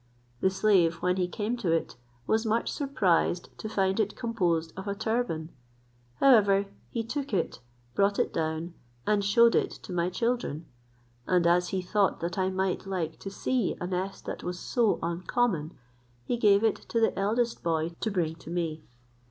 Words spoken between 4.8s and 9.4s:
a turban: however he took it, brought it down, and